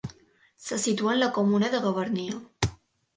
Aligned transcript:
Se 0.67 0.77
situa 0.83 1.13
en 1.17 1.21
la 1.23 1.29
comuna 1.35 1.69
de 1.73 1.81
Gavarnia. 1.83 2.39